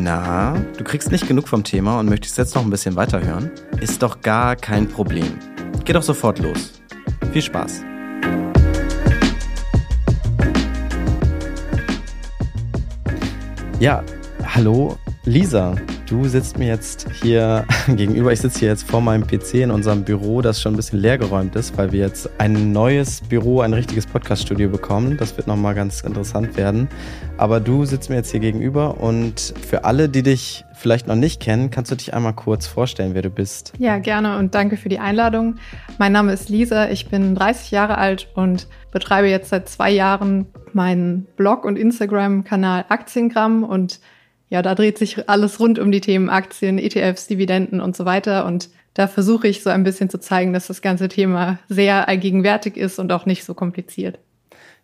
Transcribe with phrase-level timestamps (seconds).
[0.00, 3.50] Na, du kriegst nicht genug vom Thema und möchtest jetzt noch ein bisschen weiterhören?
[3.80, 5.38] Ist doch gar kein Problem.
[5.84, 6.80] Geh doch sofort los.
[7.32, 7.82] Viel Spaß.
[13.80, 14.04] Ja,
[14.44, 15.74] hallo Lisa.
[16.08, 18.32] Du sitzt mir jetzt hier gegenüber.
[18.32, 21.54] Ich sitze hier jetzt vor meinem PC in unserem Büro, das schon ein bisschen leergeräumt
[21.54, 25.18] ist, weil wir jetzt ein neues Büro, ein richtiges Podcast-Studio bekommen.
[25.18, 26.88] Das wird nochmal ganz interessant werden.
[27.36, 31.42] Aber du sitzt mir jetzt hier gegenüber und für alle, die dich vielleicht noch nicht
[31.42, 33.74] kennen, kannst du dich einmal kurz vorstellen, wer du bist.
[33.76, 35.56] Ja, gerne und danke für die Einladung.
[35.98, 40.46] Mein Name ist Lisa, ich bin 30 Jahre alt und betreibe jetzt seit zwei Jahren
[40.72, 44.00] meinen Blog und Instagram-Kanal Aktiengramm und
[44.50, 48.46] ja, da dreht sich alles rund um die Themen Aktien, ETFs, Dividenden und so weiter.
[48.46, 52.76] Und da versuche ich so ein bisschen zu zeigen, dass das ganze Thema sehr allgegenwärtig
[52.76, 54.18] ist und auch nicht so kompliziert.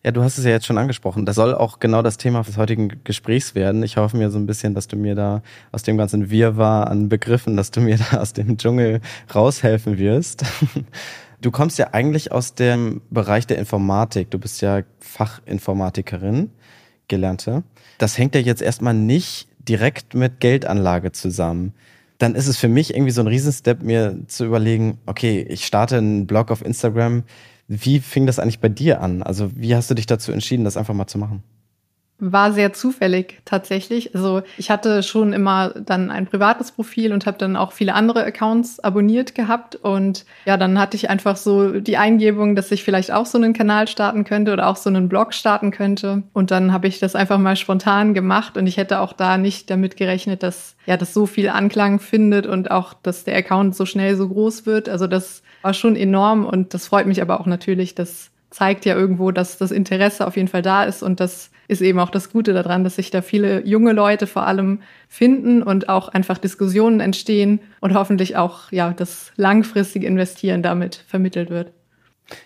[0.05, 1.25] Ja, du hast es ja jetzt schon angesprochen.
[1.25, 3.83] Das soll auch genau das Thema des heutigen Gesprächs werden.
[3.83, 7.09] Ich hoffe mir so ein bisschen, dass du mir da aus dem ganzen Wirrwarr an
[7.09, 9.01] Begriffen, dass du mir da aus dem Dschungel
[9.35, 10.45] raushelfen wirst.
[11.41, 14.31] Du kommst ja eigentlich aus dem Bereich der Informatik.
[14.31, 16.51] Du bist ja Fachinformatikerin,
[17.07, 17.65] gelernte.
[17.99, 21.73] Das hängt ja jetzt erstmal nicht direkt mit Geldanlage zusammen,
[22.19, 25.99] dann ist es für mich irgendwie so ein Riesenstep, mir zu überlegen, okay, ich starte
[25.99, 27.25] einen Blog auf Instagram.
[27.67, 29.23] Wie fing das eigentlich bei dir an?
[29.23, 31.43] Also wie hast du dich dazu entschieden, das einfach mal zu machen?
[32.33, 34.15] War sehr zufällig tatsächlich.
[34.15, 38.25] Also ich hatte schon immer dann ein privates Profil und habe dann auch viele andere
[38.25, 39.77] Accounts abonniert gehabt.
[39.77, 43.53] Und ja, dann hatte ich einfach so die Eingebung, dass ich vielleicht auch so einen
[43.53, 46.23] Kanal starten könnte oder auch so einen Blog starten könnte.
[46.33, 49.71] Und dann habe ich das einfach mal spontan gemacht und ich hätte auch da nicht
[49.71, 53.85] damit gerechnet, dass ja das so viel Anklang findet und auch, dass der Account so
[53.87, 54.89] schnell so groß wird.
[54.89, 58.95] Also das war schon enorm und das freut mich aber auch natürlich, dass zeigt ja
[58.95, 62.31] irgendwo, dass das Interesse auf jeden Fall da ist und das ist eben auch das
[62.31, 67.01] Gute daran, dass sich da viele junge Leute vor allem finden und auch einfach Diskussionen
[67.01, 71.73] entstehen und hoffentlich auch ja das langfristige Investieren damit vermittelt wird.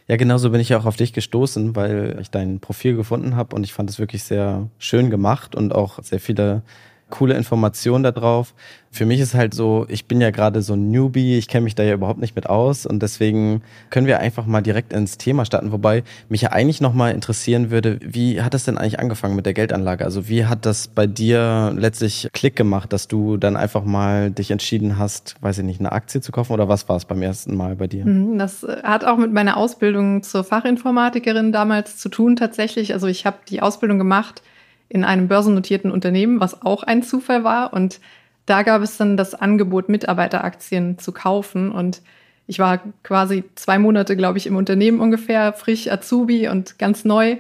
[0.07, 3.65] Ja, genauso bin ich auch auf dich gestoßen, weil ich dein Profil gefunden habe und
[3.65, 6.63] ich fand es wirklich sehr schön gemacht und auch sehr viele
[7.11, 8.55] coole Informationen da drauf.
[8.91, 11.75] Für mich ist halt so, ich bin ja gerade so ein Newbie, ich kenne mich
[11.75, 15.45] da ja überhaupt nicht mit aus und deswegen können wir einfach mal direkt ins Thema
[15.45, 19.47] starten, wobei mich ja eigentlich nochmal interessieren würde, wie hat das denn eigentlich angefangen mit
[19.47, 20.05] der Geldanlage?
[20.05, 24.51] Also wie hat das bei dir letztlich Klick gemacht, dass du dann einfach mal dich
[24.51, 27.57] entschieden hast, weiß ich nicht, eine Aktie zu kaufen oder was war es beim ersten
[27.57, 28.07] Mal bei dir?
[28.07, 32.95] Mhm, das äh, hat auch mit meiner Ausbildung zur Fachinformatikerin damals zu tun tatsächlich.
[32.95, 34.43] Also ich habe die Ausbildung gemacht
[34.89, 37.73] in einem börsennotierten Unternehmen, was auch ein Zufall war.
[37.73, 38.01] Und
[38.47, 41.71] da gab es dann das Angebot, Mitarbeiteraktien zu kaufen.
[41.71, 42.01] Und
[42.47, 47.37] ich war quasi zwei Monate, glaube ich, im Unternehmen ungefähr, frisch Azubi und ganz neu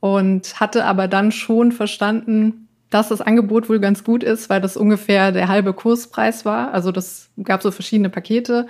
[0.00, 4.76] und hatte aber dann schon verstanden, dass das Angebot wohl ganz gut ist, weil das
[4.76, 6.72] ungefähr der halbe Kurspreis war.
[6.72, 8.66] Also das gab so verschiedene Pakete.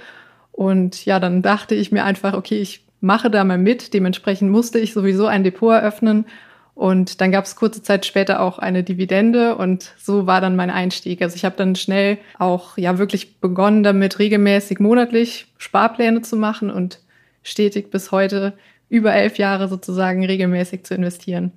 [0.53, 3.93] Und ja, dann dachte ich mir einfach, okay, ich mache da mal mit.
[3.93, 6.25] Dementsprechend musste ich sowieso ein Depot eröffnen
[6.77, 10.69] und dann gab es kurze Zeit später auch eine Dividende und so war dann mein
[10.69, 11.23] Einstieg.
[11.23, 16.71] Also ich habe dann schnell auch ja wirklich begonnen damit, regelmäßig monatlich Sparpläne zu machen
[16.71, 17.01] und
[17.43, 18.53] stetig bis heute
[18.91, 21.51] über elf Jahre sozusagen regelmäßig zu investieren.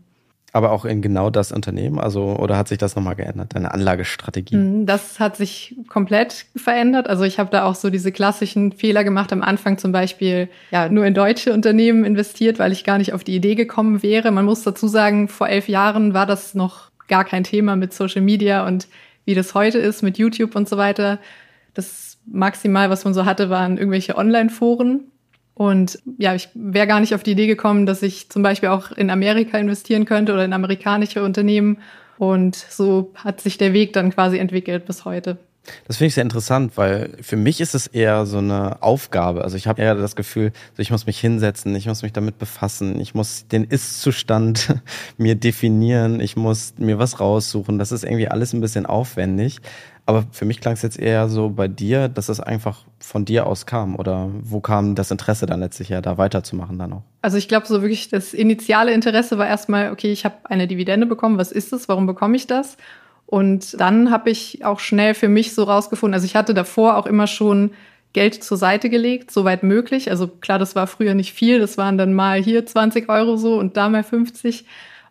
[0.51, 1.99] Aber auch in genau das Unternehmen?
[1.99, 4.55] Also, oder hat sich das nochmal geändert, deine Anlagestrategie?
[4.55, 7.07] Mhm, das hat sich komplett verändert.
[7.07, 9.31] Also ich habe da auch so diese klassischen Fehler gemacht.
[9.31, 13.23] Am Anfang zum Beispiel ja nur in deutsche Unternehmen investiert, weil ich gar nicht auf
[13.23, 14.31] die Idee gekommen wäre.
[14.31, 18.21] Man muss dazu sagen, vor elf Jahren war das noch gar kein Thema mit Social
[18.21, 18.87] Media und
[19.25, 21.19] wie das heute ist mit YouTube und so weiter.
[21.73, 25.11] Das maximal, was man so hatte, waren irgendwelche Online-Foren.
[25.59, 28.91] Und ja, ich wäre gar nicht auf die Idee gekommen, dass ich zum Beispiel auch
[28.91, 31.79] in Amerika investieren könnte oder in amerikanische Unternehmen.
[32.17, 35.37] Und so hat sich der Weg dann quasi entwickelt bis heute.
[35.85, 39.43] Das finde ich sehr interessant, weil für mich ist es eher so eine Aufgabe.
[39.43, 42.97] Also ich habe eher das Gefühl, ich muss mich hinsetzen, ich muss mich damit befassen,
[43.01, 44.75] ich muss den Ist-Zustand
[45.17, 47.77] mir definieren, ich muss mir was raussuchen.
[47.77, 49.59] Das ist irgendwie alles ein bisschen aufwendig.
[50.09, 53.45] Aber für mich klang es jetzt eher so bei dir, dass es einfach von dir
[53.45, 53.95] aus kam.
[53.95, 57.03] Oder wo kam das Interesse dann letztlich her, da weiterzumachen dann auch?
[57.21, 61.05] Also ich glaube, so wirklich das initiale Interesse war erstmal, okay, ich habe eine Dividende
[61.05, 62.75] bekommen, was ist das, warum bekomme ich das?
[63.27, 67.05] Und dann habe ich auch schnell für mich so rausgefunden, also ich hatte davor auch
[67.05, 67.69] immer schon
[68.13, 70.09] Geld zur Seite gelegt, soweit möglich.
[70.09, 73.59] Also klar, das war früher nicht viel, das waren dann mal hier 20 Euro so
[73.59, 74.65] und da mal 50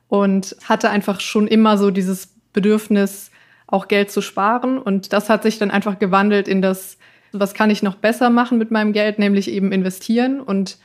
[0.09, 3.31] und hatte einfach schon immer so dieses Bedürfnis,
[3.69, 4.79] auch Geld zu sparen.
[4.79, 6.99] Und das hat sich dann einfach gewandelt in das,
[7.33, 10.41] was kann ich noch besser machen mit meinem Geld, nämlich eben investieren.
[10.41, 10.79] Und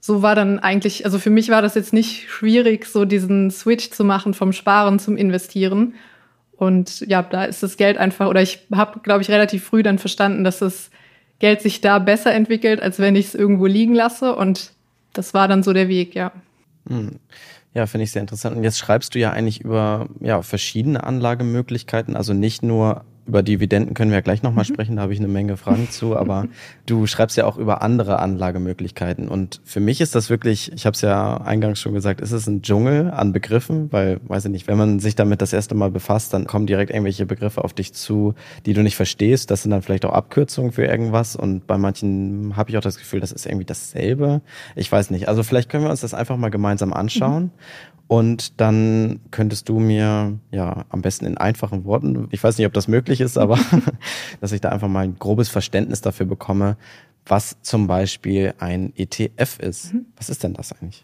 [0.00, 3.90] so war dann eigentlich, also für mich war das jetzt nicht schwierig, so diesen Switch
[3.90, 5.94] zu machen vom Sparen zum Investieren.
[6.56, 9.98] Und ja, da ist das Geld einfach, oder ich habe, glaube ich, relativ früh dann
[9.98, 10.90] verstanden, dass das
[11.38, 14.36] Geld sich da besser entwickelt, als wenn ich es irgendwo liegen lasse.
[14.36, 14.72] Und
[15.12, 16.32] das war dann so der Weg, ja.
[17.76, 18.56] Ja, finde ich sehr interessant.
[18.56, 23.94] Und jetzt schreibst du ja eigentlich über ja, verschiedene Anlagemöglichkeiten, also nicht nur über Dividenden
[23.94, 24.74] können wir ja gleich nochmal mhm.
[24.74, 26.46] sprechen, da habe ich eine Menge Fragen zu, aber
[26.86, 29.28] du schreibst ja auch über andere Anlagemöglichkeiten.
[29.28, 32.46] Und für mich ist das wirklich, ich habe es ja eingangs schon gesagt, ist es
[32.46, 35.90] ein Dschungel an Begriffen, weil, weiß ich nicht, wenn man sich damit das erste Mal
[35.90, 38.34] befasst, dann kommen direkt irgendwelche Begriffe auf dich zu,
[38.64, 39.50] die du nicht verstehst.
[39.50, 41.36] Das sind dann vielleicht auch Abkürzungen für irgendwas.
[41.36, 44.40] Und bei manchen habe ich auch das Gefühl, das ist irgendwie dasselbe.
[44.74, 45.28] Ich weiß nicht.
[45.28, 47.44] Also vielleicht können wir uns das einfach mal gemeinsam anschauen.
[47.44, 47.95] Mhm.
[48.08, 52.72] Und dann könntest du mir ja am besten in einfachen Worten, ich weiß nicht, ob
[52.72, 53.58] das möglich ist, aber
[54.40, 56.76] dass ich da einfach mal ein grobes Verständnis dafür bekomme,
[57.26, 59.94] was zum Beispiel ein ETF ist.
[59.94, 60.06] Mhm.
[60.16, 61.02] Was ist denn das eigentlich?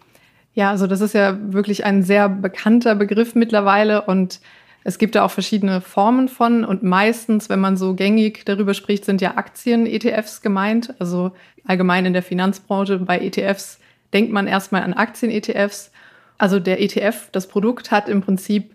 [0.55, 4.41] Ja, also das ist ja wirklich ein sehr bekannter Begriff mittlerweile und
[4.85, 9.05] es gibt da auch verschiedene Formen von und meistens, wenn man so gängig darüber spricht,
[9.05, 10.95] sind ja Aktien-ETFs gemeint.
[10.99, 11.33] Also
[11.65, 13.79] allgemein in der Finanzbranche bei ETFs
[14.13, 15.93] denkt man erstmal an Aktien-ETFs.
[16.43, 18.75] Also der ETF, das Produkt hat im Prinzip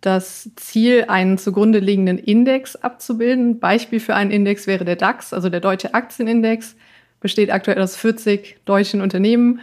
[0.00, 3.58] das Ziel, einen zugrunde liegenden Index abzubilden.
[3.58, 6.76] Beispiel für einen Index wäre der DAX, also der Deutsche Aktienindex,
[7.18, 9.58] besteht aktuell aus 40 deutschen Unternehmen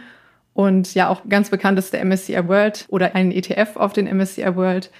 [0.52, 4.54] und ja auch ganz bekannt ist der MSCI World oder ein ETF auf den MSCI
[4.54, 4.90] World.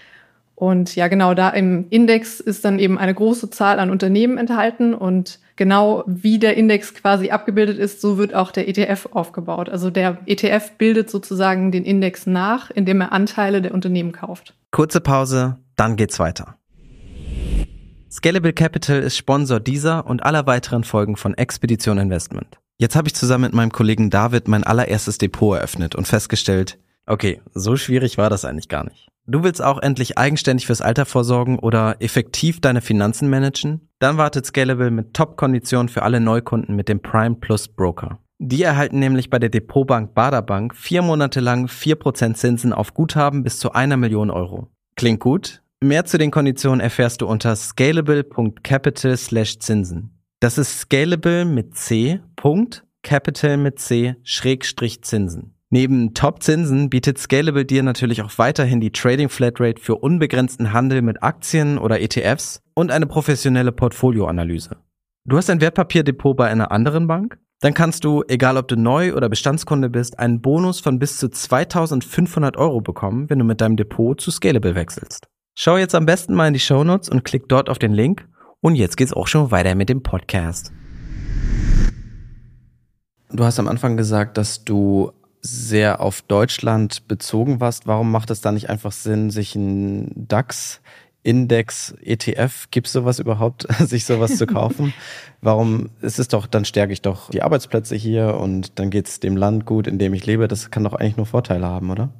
[0.56, 4.94] Und ja, genau da im Index ist dann eben eine große Zahl an Unternehmen enthalten
[4.94, 9.68] und genau wie der Index quasi abgebildet ist, so wird auch der ETF aufgebaut.
[9.68, 14.54] Also der ETF bildet sozusagen den Index nach, indem er Anteile der Unternehmen kauft.
[14.70, 16.56] Kurze Pause, dann geht's weiter.
[18.10, 22.58] Scalable Capital ist Sponsor dieser und aller weiteren Folgen von Expedition Investment.
[22.78, 27.42] Jetzt habe ich zusammen mit meinem Kollegen David mein allererstes Depot eröffnet und festgestellt, okay,
[27.52, 29.08] so schwierig war das eigentlich gar nicht.
[29.28, 33.88] Du willst auch endlich eigenständig fürs Alter vorsorgen oder effektiv deine Finanzen managen?
[33.98, 38.20] Dann wartet Scalable mit Top-Konditionen für alle Neukunden mit dem Prime Plus Broker.
[38.38, 43.42] Die erhalten nämlich bei der Depotbank Baderbank vier Monate lang vier Prozent Zinsen auf Guthaben
[43.42, 44.68] bis zu einer Million Euro.
[44.94, 45.62] Klingt gut?
[45.82, 50.16] Mehr zu den Konditionen erfährst du unter scalable.capital slash Zinsen.
[50.38, 52.20] Das ist scalable mit C.
[53.02, 55.55] Capital mit C Schrägstrich Zinsen.
[55.70, 61.24] Neben Top-Zinsen bietet Scalable dir natürlich auch weiterhin die Trading Flatrate für unbegrenzten Handel mit
[61.24, 64.76] Aktien oder ETFs und eine professionelle Portfolioanalyse.
[65.24, 67.38] Du hast ein Wertpapierdepot bei einer anderen Bank?
[67.60, 71.28] Dann kannst du, egal ob du neu oder Bestandskunde bist, einen Bonus von bis zu
[71.28, 75.26] 2500 Euro bekommen, wenn du mit deinem Depot zu Scalable wechselst.
[75.56, 78.28] Schau jetzt am besten mal in die Shownotes und klick dort auf den Link.
[78.60, 80.70] Und jetzt geht's auch schon weiter mit dem Podcast.
[83.32, 85.12] Du hast am Anfang gesagt, dass du
[85.46, 90.80] sehr auf Deutschland bezogen warst, warum macht es da nicht einfach Sinn, sich einen DAX
[91.26, 94.94] Index, ETF, gibt es sowas überhaupt, sich sowas zu kaufen?
[95.40, 99.18] Warum ist es doch, dann stärke ich doch die Arbeitsplätze hier und dann geht es
[99.18, 100.46] dem Land gut, in dem ich lebe.
[100.46, 102.10] Das kann doch eigentlich nur Vorteile haben, oder?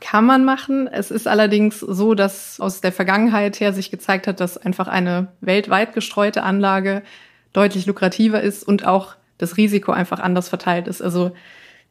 [0.00, 0.86] Kann man machen.
[0.86, 5.28] Es ist allerdings so, dass aus der Vergangenheit her sich gezeigt hat, dass einfach eine
[5.40, 7.02] weltweit gestreute Anlage
[7.54, 11.00] deutlich lukrativer ist und auch das Risiko einfach anders verteilt ist.
[11.00, 11.32] Also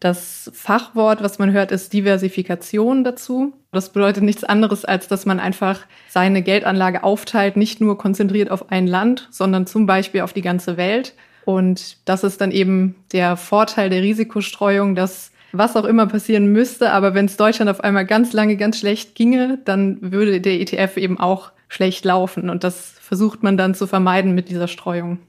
[0.01, 3.53] das Fachwort, was man hört, ist Diversifikation dazu.
[3.71, 8.71] Das bedeutet nichts anderes, als dass man einfach seine Geldanlage aufteilt, nicht nur konzentriert auf
[8.71, 11.13] ein Land, sondern zum Beispiel auf die ganze Welt.
[11.45, 16.91] Und das ist dann eben der Vorteil der Risikostreuung, dass was auch immer passieren müsste,
[16.91, 20.97] aber wenn es Deutschland auf einmal ganz lange ganz schlecht ginge, dann würde der ETF
[20.97, 22.49] eben auch schlecht laufen.
[22.49, 25.19] Und das versucht man dann zu vermeiden mit dieser Streuung.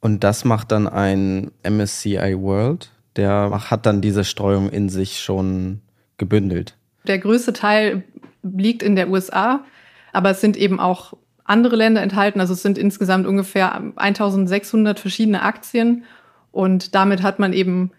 [0.00, 2.90] Und das macht dann ein MSCI World?
[3.16, 5.80] Der hat dann diese Streuung in sich schon
[6.16, 6.76] gebündelt.
[7.06, 8.04] Der größte Teil
[8.42, 9.64] liegt in der USA,
[10.12, 12.40] aber es sind eben auch andere Länder enthalten.
[12.40, 16.04] Also es sind insgesamt ungefähr 1600 verschiedene Aktien
[16.52, 17.90] und damit hat man eben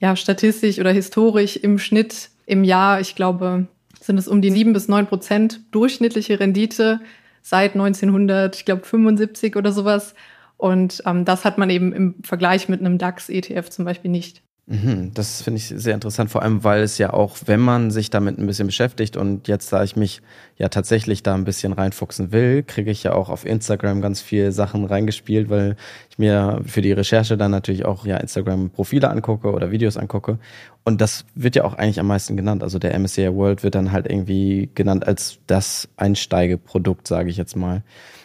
[0.00, 3.66] ja statistisch oder historisch im Schnitt im Jahr, ich glaube,
[4.00, 7.00] sind es um die sieben bis neun Prozent durchschnittliche Rendite
[7.42, 10.14] seit 1900, ich glaube 75 oder sowas.
[10.56, 14.42] Und ähm, das hat man eben im Vergleich mit einem DAX-ETF zum Beispiel nicht.
[14.70, 18.10] Mhm, das finde ich sehr interessant, vor allem weil es ja auch, wenn man sich
[18.10, 20.20] damit ein bisschen beschäftigt und jetzt, da ich mich
[20.58, 24.52] ja tatsächlich da ein bisschen reinfuchsen will, kriege ich ja auch auf Instagram ganz viel
[24.52, 25.76] Sachen reingespielt, weil
[26.10, 30.38] ich mir für die Recherche dann natürlich auch ja Instagram-Profile angucke oder Videos angucke.
[30.84, 32.62] Und das wird ja auch eigentlich am meisten genannt.
[32.62, 37.56] Also der MSCI World wird dann halt irgendwie genannt als das Einsteigeprodukt, sage ich jetzt
[37.56, 37.84] mal.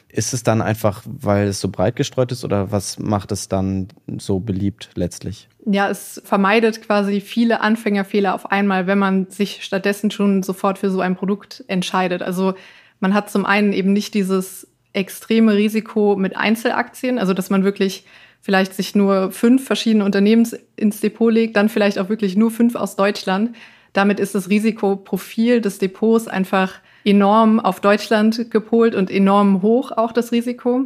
[0.10, 3.88] Ist es dann einfach, weil es so breit gestreut ist oder was macht es dann
[4.20, 5.48] so beliebt letztlich?
[5.66, 10.90] Ja, es vermeidet quasi viele Anfängerfehler auf einmal, wenn man sich stattdessen schon sofort für
[10.90, 12.22] so ein Produkt entscheidet.
[12.22, 12.54] Also
[13.04, 18.06] Man hat zum einen eben nicht dieses extreme Risiko mit Einzelaktien, also dass man wirklich
[18.40, 22.76] vielleicht sich nur fünf verschiedene Unternehmen ins Depot legt, dann vielleicht auch wirklich nur fünf
[22.76, 23.58] aus Deutschland.
[23.92, 30.14] Damit ist das Risikoprofil des Depots einfach enorm auf Deutschland gepolt und enorm hoch auch
[30.14, 30.86] das Risiko.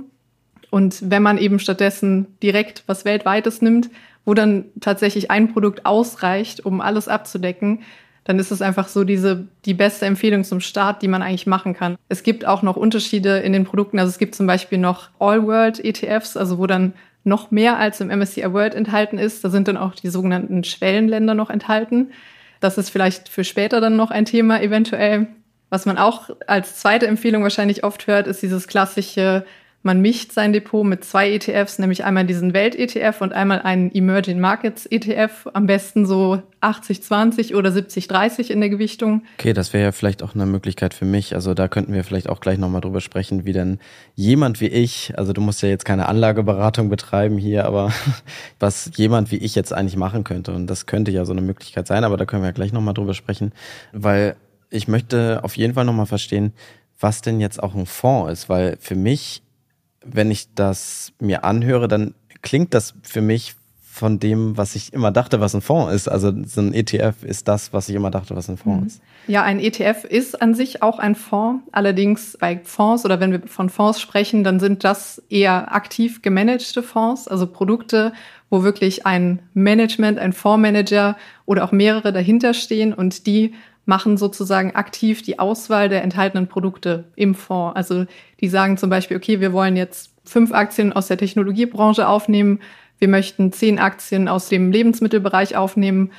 [0.71, 3.91] Und wenn man eben stattdessen direkt was Weltweites nimmt,
[4.27, 7.79] wo dann tatsächlich ein Produkt ausreicht, um alles abzudecken,
[8.25, 11.73] dann ist es einfach so diese, die beste Empfehlung zum Start, die man eigentlich machen
[11.73, 11.95] kann.
[12.09, 13.99] Es gibt auch noch Unterschiede in den Produkten.
[13.99, 16.91] Also es gibt zum Beispiel noch All-World ETFs, also wo dann
[17.23, 19.45] noch mehr als im MSCI World enthalten ist.
[19.45, 22.11] Da sind dann auch die sogenannten Schwellenländer noch enthalten.
[22.59, 25.27] Das ist vielleicht für später dann noch ein Thema eventuell.
[25.69, 29.45] Was man auch als zweite Empfehlung wahrscheinlich oft hört, ist dieses klassische
[29.87, 34.39] man mischt sein Depot mit zwei ETFs, nämlich einmal diesen Welt-ETF und einmal einen Emerging
[34.39, 35.47] Markets ETF.
[35.53, 39.23] Am besten so 80-20 oder 70-30 in der Gewichtung.
[39.39, 41.33] Okay, das wäre ja vielleicht auch eine Möglichkeit für mich.
[41.33, 43.79] Also da könnten wir vielleicht auch gleich nochmal drüber sprechen, wie denn
[44.13, 47.93] jemand wie ich, also du musst ja jetzt keine Anlageberatung betreiben hier, aber
[48.59, 50.53] was jemand wie ich jetzt eigentlich machen könnte.
[50.53, 52.93] Und das könnte ja so eine Möglichkeit sein, aber da können wir ja gleich nochmal
[52.93, 53.53] drüber sprechen,
[53.93, 54.35] weil
[54.69, 56.51] ich möchte auf jeden Fall nochmal verstehen,
[56.99, 59.43] was denn jetzt auch ein Fonds ist, weil für mich
[60.11, 63.55] wenn ich das mir anhöre, dann klingt das für mich
[63.97, 66.07] von dem, was ich immer dachte, was ein Fonds ist.
[66.07, 68.87] Also so ein ETF ist das, was ich immer dachte, was ein Fonds mhm.
[68.87, 69.01] ist.
[69.27, 71.63] Ja, ein ETF ist an sich auch ein Fonds.
[71.71, 76.83] Allerdings bei Fonds oder wenn wir von Fonds sprechen, dann sind das eher aktiv gemanagte
[76.83, 78.13] Fonds, also Produkte,
[78.49, 83.53] wo wirklich ein Management, ein Fondsmanager oder auch mehrere dahinter stehen und die
[83.87, 87.75] machen sozusagen aktiv die Auswahl der enthaltenen Produkte im Fonds.
[87.75, 88.05] Also
[88.41, 92.59] die sagen zum Beispiel, okay, wir wollen jetzt fünf Aktien aus der Technologiebranche aufnehmen,
[92.99, 96.11] wir möchten zehn Aktien aus dem Lebensmittelbereich aufnehmen,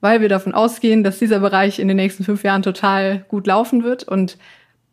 [0.00, 3.84] weil wir davon ausgehen, dass dieser Bereich in den nächsten fünf Jahren total gut laufen
[3.84, 4.04] wird.
[4.04, 4.38] Und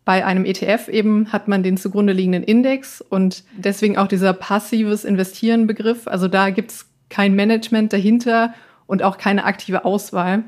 [0.05, 5.05] bei einem ETF eben hat man den zugrunde liegenden Index und deswegen auch dieser passives
[5.05, 6.07] Investieren Begriff.
[6.07, 8.53] Also da gibt's kein Management dahinter
[8.85, 10.43] und auch keine aktive Auswahl.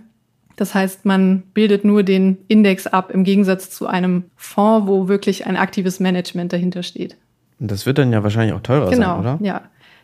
[0.56, 5.46] Das heißt, man bildet nur den Index ab im Gegensatz zu einem Fonds, wo wirklich
[5.48, 7.18] ein aktives Management dahinter steht.
[7.60, 9.40] Und das wird dann ja wahrscheinlich auch teurer genau, sein, oder?
[9.42, 9.62] Ja.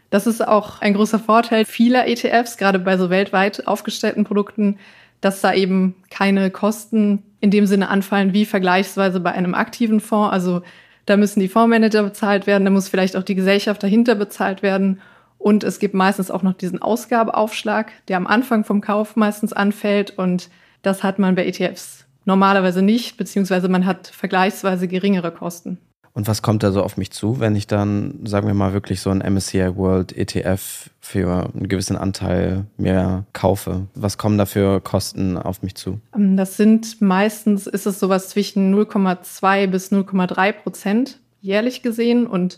[0.09, 4.77] Das ist auch ein großer Vorteil vieler ETFs, gerade bei so weltweit aufgestellten Produkten,
[5.19, 10.31] dass da eben keine Kosten in dem Sinne anfallen wie vergleichsweise bei einem aktiven Fonds.
[10.31, 10.61] Also
[11.05, 15.01] da müssen die Fondsmanager bezahlt werden, da muss vielleicht auch die Gesellschaft dahinter bezahlt werden.
[15.37, 20.17] Und es gibt meistens auch noch diesen Ausgabeaufschlag, der am Anfang vom Kauf meistens anfällt.
[20.17, 20.49] Und
[20.81, 25.79] das hat man bei ETFs normalerweise nicht, beziehungsweise man hat vergleichsweise geringere Kosten.
[26.17, 29.01] Und was kommt da so auf mich zu, wenn ich dann, sagen wir mal, wirklich
[29.01, 33.85] so ein MSCI World ETF für einen gewissen Anteil mehr kaufe?
[33.93, 35.99] Was kommen da für Kosten auf mich zu?
[36.15, 42.57] Ähm, das sind meistens, ist es sowas zwischen 0,2 bis 0,3 Prozent jährlich gesehen und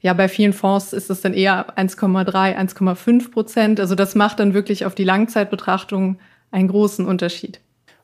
[0.00, 3.80] ja, bei vielen Fonds ist es dann eher 1,3, 1,5 Prozent.
[3.80, 6.18] Also das macht dann wirklich auf die Langzeitbetrachtung
[6.50, 7.60] einen großen Unterschied.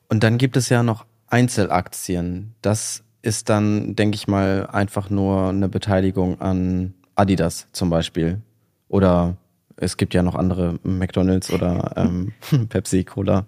[0.09, 2.53] Und dann gibt es ja noch Einzelaktien.
[2.61, 8.41] Das ist dann, denke ich mal, einfach nur eine Beteiligung an Adidas zum Beispiel.
[8.89, 9.37] Oder
[9.77, 12.33] es gibt ja noch andere McDonalds oder ähm,
[12.69, 13.45] Pepsi, Cola.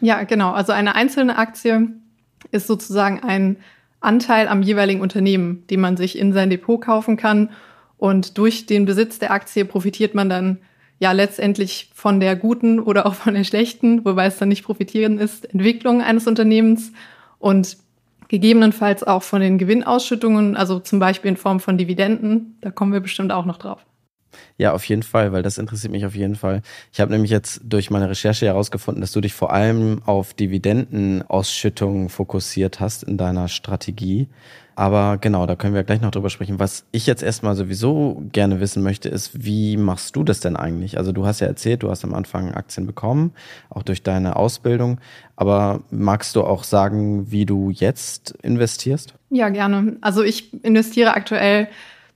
[0.00, 0.52] Ja, genau.
[0.52, 1.88] Also eine einzelne Aktie
[2.52, 3.56] ist sozusagen ein
[4.00, 7.50] Anteil am jeweiligen Unternehmen, den man sich in sein Depot kaufen kann.
[7.98, 10.58] Und durch den Besitz der Aktie profitiert man dann
[10.98, 15.18] ja letztendlich von der guten oder auch von der schlechten, wobei es dann nicht profitieren
[15.18, 16.92] ist, Entwicklung eines Unternehmens
[17.38, 17.78] und
[18.28, 22.56] gegebenenfalls auch von den Gewinnausschüttungen, also zum Beispiel in Form von Dividenden.
[22.60, 23.84] Da kommen wir bestimmt auch noch drauf.
[24.56, 26.62] Ja, auf jeden Fall, weil das interessiert mich auf jeden Fall.
[26.92, 32.08] Ich habe nämlich jetzt durch meine Recherche herausgefunden, dass du dich vor allem auf Dividendenausschüttungen
[32.08, 34.28] fokussiert hast in deiner Strategie.
[34.80, 36.58] Aber genau, da können wir gleich noch drüber sprechen.
[36.58, 40.96] Was ich jetzt erstmal sowieso gerne wissen möchte, ist, wie machst du das denn eigentlich?
[40.96, 43.32] Also du hast ja erzählt, du hast am Anfang Aktien bekommen,
[43.68, 44.98] auch durch deine Ausbildung.
[45.36, 49.12] Aber magst du auch sagen, wie du jetzt investierst?
[49.28, 49.98] Ja, gerne.
[50.00, 51.68] Also ich investiere aktuell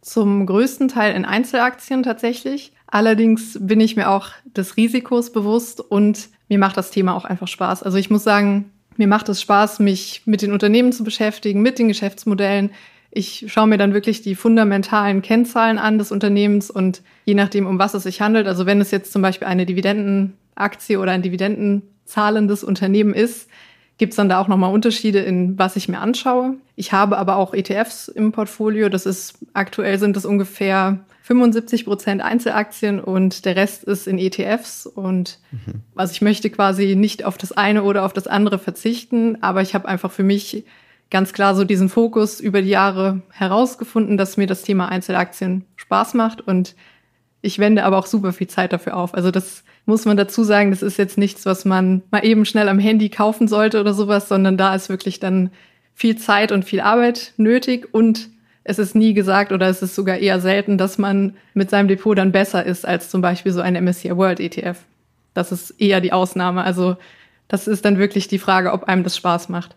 [0.04, 2.72] zum größten Teil in Einzelaktien tatsächlich.
[2.86, 7.48] Allerdings bin ich mir auch des Risikos bewusst und mir macht das Thema auch einfach
[7.48, 7.82] Spaß.
[7.82, 11.78] Also ich muss sagen, mir macht es Spaß, mich mit den Unternehmen zu beschäftigen, mit
[11.78, 12.70] den Geschäftsmodellen.
[13.10, 17.78] Ich schaue mir dann wirklich die fundamentalen Kennzahlen an des Unternehmens und je nachdem, um
[17.78, 22.62] was es sich handelt, also wenn es jetzt zum Beispiel eine Dividendenaktie oder ein Dividendenzahlendes
[22.62, 23.48] Unternehmen ist,
[23.98, 26.56] gibt es dann da auch nochmal Unterschiede in was ich mir anschaue.
[26.76, 28.88] Ich habe aber auch ETFs im Portfolio.
[28.88, 34.86] Das ist aktuell sind das ungefähr 75 Prozent Einzelaktien und der Rest ist in ETFs.
[34.86, 35.82] Und mhm.
[35.94, 39.74] also ich möchte quasi nicht auf das eine oder auf das andere verzichten, aber ich
[39.74, 40.64] habe einfach für mich
[41.10, 46.14] ganz klar so diesen Fokus über die Jahre herausgefunden, dass mir das Thema Einzelaktien Spaß
[46.14, 46.74] macht und
[47.44, 49.14] ich wende aber auch super viel Zeit dafür auf.
[49.14, 52.68] Also das muss man dazu sagen, das ist jetzt nichts, was man mal eben schnell
[52.68, 55.50] am Handy kaufen sollte oder sowas, sondern da ist wirklich dann
[55.94, 58.30] viel Zeit und viel Arbeit nötig und
[58.64, 62.16] es ist nie gesagt oder es ist sogar eher selten, dass man mit seinem Depot
[62.16, 64.78] dann besser ist als zum Beispiel so ein MSCI World ETF.
[65.34, 66.64] Das ist eher die Ausnahme.
[66.64, 66.96] Also
[67.46, 69.76] das ist dann wirklich die Frage, ob einem das Spaß macht.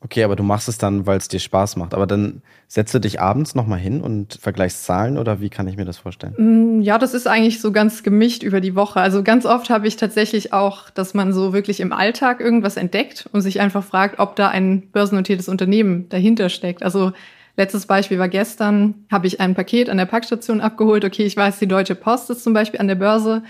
[0.00, 1.92] Okay, aber du machst es dann, weil es dir Spaß macht.
[1.92, 5.76] Aber dann setzt du dich abends nochmal hin und vergleichst Zahlen oder wie kann ich
[5.76, 6.34] mir das vorstellen?
[6.38, 9.00] Mm, ja, das ist eigentlich so ganz gemischt über die Woche.
[9.00, 13.28] Also ganz oft habe ich tatsächlich auch, dass man so wirklich im Alltag irgendwas entdeckt
[13.32, 16.84] und sich einfach fragt, ob da ein börsennotiertes Unternehmen dahinter steckt.
[16.84, 17.10] Also
[17.56, 21.04] letztes Beispiel war gestern, habe ich ein Paket an der Packstation abgeholt.
[21.04, 23.42] Okay, ich weiß, die Deutsche Post ist zum Beispiel an der Börse.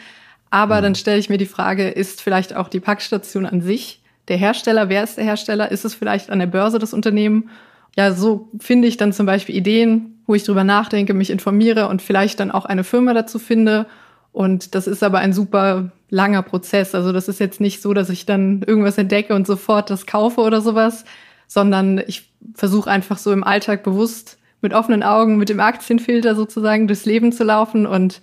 [0.49, 0.83] Aber mhm.
[0.83, 4.89] dann stelle ich mir die Frage, ist vielleicht auch die Packstation an sich der Hersteller,
[4.89, 5.71] wer ist der Hersteller?
[5.71, 7.51] Ist es vielleicht an der Börse das Unternehmen?
[7.97, 12.03] Ja, so finde ich dann zum Beispiel Ideen, wo ich drüber nachdenke, mich informiere und
[12.03, 13.87] vielleicht dann auch eine Firma dazu finde.
[14.33, 16.95] Und das ist aber ein super langer Prozess.
[16.95, 20.43] Also das ist jetzt nicht so, dass ich dann irgendwas entdecke und sofort das kaufe
[20.43, 21.05] oder sowas,
[21.47, 26.87] sondern ich versuche einfach so im Alltag bewusst mit offenen Augen, mit dem Aktienfilter sozusagen
[26.89, 27.87] durchs Leben zu laufen.
[27.87, 28.21] Und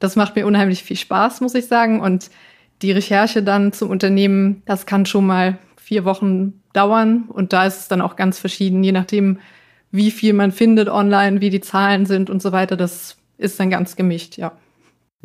[0.00, 2.00] das macht mir unheimlich viel Spaß, muss ich sagen.
[2.00, 2.30] Und
[2.82, 7.80] die Recherche dann zum Unternehmen, das kann schon mal vier Wochen dauern und da ist
[7.80, 9.38] es dann auch ganz verschieden, je nachdem,
[9.90, 12.76] wie viel man findet online, wie die Zahlen sind und so weiter.
[12.76, 14.52] Das ist dann ganz gemischt, ja.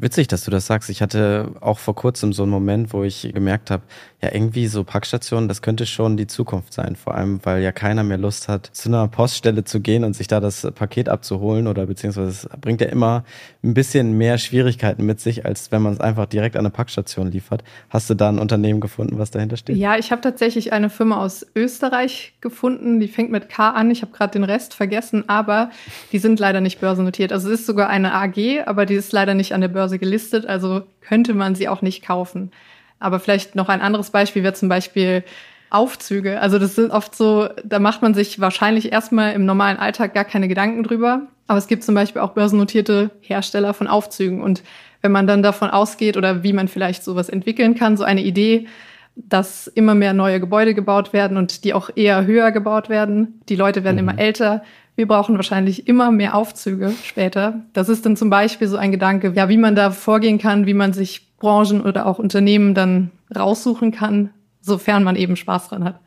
[0.01, 0.89] Witzig, dass du das sagst.
[0.89, 3.83] Ich hatte auch vor kurzem so einen Moment, wo ich gemerkt habe,
[4.21, 6.95] ja, irgendwie so Packstationen, das könnte schon die Zukunft sein.
[6.95, 10.27] Vor allem, weil ja keiner mehr Lust hat, zu einer Poststelle zu gehen und sich
[10.27, 13.23] da das Paket abzuholen oder beziehungsweise es bringt ja immer
[13.63, 17.31] ein bisschen mehr Schwierigkeiten mit sich, als wenn man es einfach direkt an eine Packstation
[17.31, 17.63] liefert.
[17.89, 19.75] Hast du da ein Unternehmen gefunden, was dahinter steht?
[19.77, 23.91] Ja, ich habe tatsächlich eine Firma aus Österreich gefunden, die fängt mit K an.
[23.91, 25.71] Ich habe gerade den Rest vergessen, aber
[26.11, 27.31] die sind leider nicht börsennotiert.
[27.31, 29.99] Also es ist sogar eine AG, aber die ist leider nicht an der Börse Börse
[29.99, 32.51] gelistet, also könnte man sie auch nicht kaufen.
[32.99, 35.23] Aber vielleicht noch ein anderes Beispiel wäre zum Beispiel
[35.71, 36.39] Aufzüge.
[36.41, 40.25] Also das sind oft so, da macht man sich wahrscheinlich erstmal im normalen Alltag gar
[40.25, 41.23] keine Gedanken drüber.
[41.47, 44.41] Aber es gibt zum Beispiel auch börsennotierte Hersteller von Aufzügen.
[44.41, 44.61] Und
[45.01, 48.67] wenn man dann davon ausgeht oder wie man vielleicht sowas entwickeln kann, so eine Idee,
[49.15, 53.41] dass immer mehr neue Gebäude gebaut werden und die auch eher höher gebaut werden.
[53.49, 54.09] Die Leute werden mhm.
[54.09, 54.63] immer älter.
[54.99, 57.61] Wir brauchen wahrscheinlich immer mehr Aufzüge später.
[57.71, 60.73] Das ist dann zum Beispiel so ein Gedanke, ja, wie man da vorgehen kann, wie
[60.73, 66.01] man sich Branchen oder auch Unternehmen dann raussuchen kann, sofern man eben Spaß dran hat.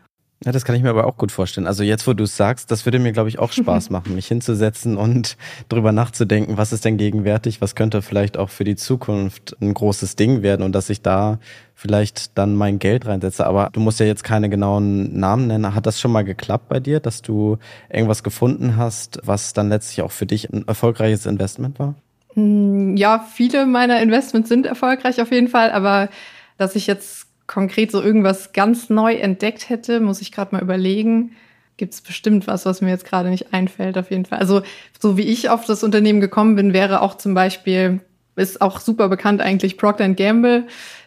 [0.44, 1.66] Ja, das kann ich mir aber auch gut vorstellen.
[1.66, 4.26] Also jetzt, wo du es sagst, das würde mir, glaube ich, auch Spaß machen, mich
[4.26, 5.36] hinzusetzen und
[5.68, 10.16] drüber nachzudenken, was ist denn gegenwärtig, was könnte vielleicht auch für die Zukunft ein großes
[10.16, 11.38] Ding werden und dass ich da
[11.74, 13.46] vielleicht dann mein Geld reinsetze.
[13.46, 15.74] Aber du musst ja jetzt keine genauen Namen nennen.
[15.74, 17.58] Hat das schon mal geklappt bei dir, dass du
[17.90, 21.94] irgendwas gefunden hast, was dann letztlich auch für dich ein erfolgreiches Investment war?
[22.34, 26.08] Hm, ja, viele meiner Investments sind erfolgreich auf jeden Fall, aber
[26.56, 31.32] dass ich jetzt konkret so irgendwas ganz neu entdeckt hätte, muss ich gerade mal überlegen.
[31.76, 34.38] Gibt es bestimmt was, was mir jetzt gerade nicht einfällt, auf jeden Fall.
[34.38, 34.62] Also,
[34.98, 38.00] so wie ich auf das Unternehmen gekommen bin, wäre auch zum Beispiel,
[38.36, 40.66] ist auch super bekannt eigentlich, Procter Gamble.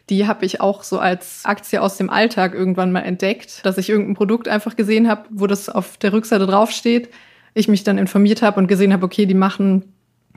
[0.09, 3.89] Die habe ich auch so als Aktie aus dem Alltag irgendwann mal entdeckt, dass ich
[3.89, 7.09] irgendein Produkt einfach gesehen habe, wo das auf der Rückseite draufsteht.
[7.55, 9.93] Ich mich dann informiert habe und gesehen habe, okay, die machen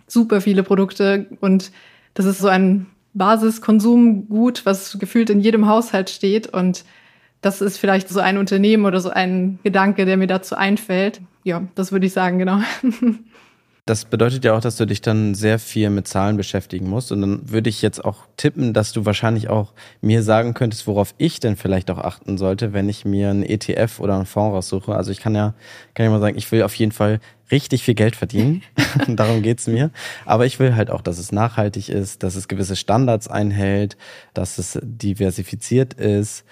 [0.06, 1.70] super viele Produkte und
[2.14, 2.86] das ist so ein
[3.18, 6.46] Basiskonsumgut, was gefühlt in jedem Haushalt steht.
[6.46, 6.84] Und
[7.40, 11.20] das ist vielleicht so ein Unternehmen oder so ein Gedanke, der mir dazu einfällt.
[11.44, 12.60] Ja, das würde ich sagen, genau.
[13.88, 17.10] Das bedeutet ja auch, dass du dich dann sehr viel mit Zahlen beschäftigen musst.
[17.10, 19.72] Und dann würde ich jetzt auch tippen, dass du wahrscheinlich auch
[20.02, 24.00] mir sagen könntest, worauf ich denn vielleicht auch achten sollte, wenn ich mir einen ETF
[24.00, 24.94] oder einen Fonds raussuche.
[24.94, 25.54] Also ich kann ja,
[25.94, 27.18] kann ja mal sagen, ich will auf jeden Fall
[27.50, 28.62] richtig viel Geld verdienen.
[29.08, 29.90] Darum geht's mir.
[30.26, 33.96] Aber ich will halt auch, dass es nachhaltig ist, dass es gewisse Standards einhält,
[34.34, 36.44] dass es diversifiziert ist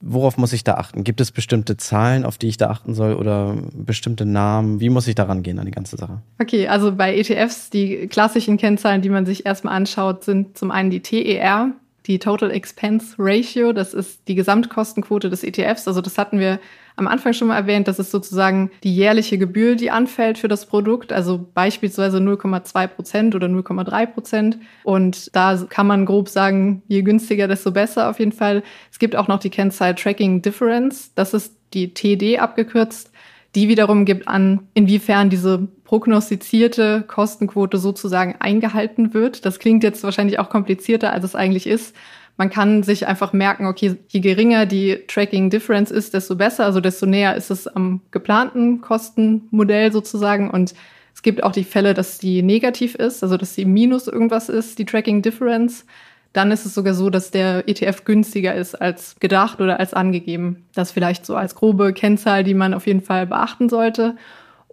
[0.00, 1.04] Worauf muss ich da achten?
[1.04, 4.80] Gibt es bestimmte Zahlen, auf die ich da achten soll oder bestimmte Namen?
[4.80, 6.20] Wie muss ich da rangehen an die ganze Sache?
[6.40, 10.90] Okay, also bei ETFs, die klassischen Kennzahlen, die man sich erstmal anschaut, sind zum einen
[10.90, 11.72] die TER,
[12.06, 13.72] die Total Expense Ratio.
[13.72, 15.88] Das ist die Gesamtkostenquote des ETFs.
[15.88, 16.60] Also das hatten wir
[16.96, 20.64] am Anfang schon mal erwähnt, das ist sozusagen die jährliche Gebühr, die anfällt für das
[20.66, 24.58] Produkt, also beispielsweise 0,2 Prozent oder 0,3 Prozent.
[24.82, 28.62] Und da kann man grob sagen, je günstiger, desto besser auf jeden Fall.
[28.90, 33.10] Es gibt auch noch die Kennzahl Tracking Difference, das ist die TD abgekürzt.
[33.54, 39.46] Die wiederum gibt an, inwiefern diese prognostizierte Kostenquote sozusagen eingehalten wird.
[39.46, 41.96] Das klingt jetzt wahrscheinlich auch komplizierter, als es eigentlich ist.
[42.36, 46.80] Man kann sich einfach merken, okay, je geringer die Tracking Difference ist, desto besser, also
[46.80, 50.50] desto näher ist es am geplanten Kostenmodell sozusagen.
[50.50, 50.74] Und
[51.14, 54.78] es gibt auch die Fälle, dass die negativ ist, also dass sie minus irgendwas ist,
[54.78, 55.86] die Tracking Difference.
[56.34, 60.66] Dann ist es sogar so, dass der ETF günstiger ist als gedacht oder als angegeben.
[60.74, 64.16] Das vielleicht so als grobe Kennzahl, die man auf jeden Fall beachten sollte.